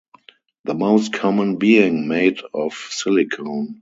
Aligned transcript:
The 0.63 0.73
most 0.73 1.13
common 1.13 1.57
being 1.57 2.07
made 2.07 2.41
of 2.55 2.73
silicone. 2.73 3.69